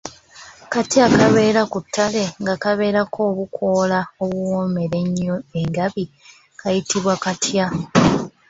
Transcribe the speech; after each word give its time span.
Kati 0.73 0.97
akabeera 1.07 1.61
ku 1.71 1.77
ttale 1.85 2.23
nga 2.41 2.53
kabeerako 2.63 3.19
obukoola 3.31 3.99
obuwoomera 4.23 4.95
ennyo 5.05 5.35
engabi, 5.59 6.05
kayitibwa 6.59 7.13
katya? 7.23 7.65